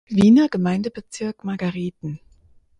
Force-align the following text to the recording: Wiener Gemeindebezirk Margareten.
Wiener 0.09 0.49
Gemeindebezirk 0.49 1.43
Margareten. 1.43 2.19